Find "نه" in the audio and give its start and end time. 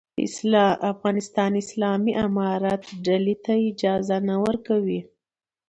4.27-4.35